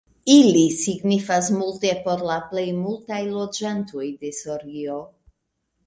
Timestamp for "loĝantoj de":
3.37-4.37